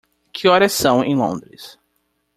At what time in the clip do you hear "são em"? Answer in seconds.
0.73-1.15